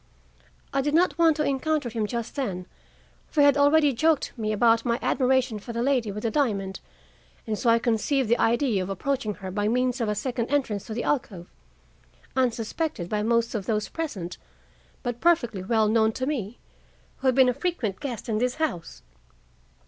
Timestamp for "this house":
18.39-19.03